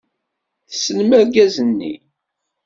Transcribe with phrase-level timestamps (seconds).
[0.69, 1.93] Tessnem argaz-nni?